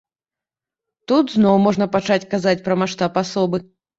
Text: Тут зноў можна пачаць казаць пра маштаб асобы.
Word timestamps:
Тут 1.11 1.25
зноў 1.35 1.55
можна 1.67 1.87
пачаць 1.97 2.27
казаць 2.33 2.57
пра 2.71 2.79
маштаб 2.85 3.23
асобы. 3.25 3.63